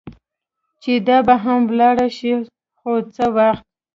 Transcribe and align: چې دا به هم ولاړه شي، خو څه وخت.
چې 0.81 0.91
دا 1.07 1.17
به 1.27 1.35
هم 1.43 1.61
ولاړه 1.69 2.07
شي، 2.17 2.31
خو 2.79 2.91
څه 3.15 3.25
وخت. 3.35 3.65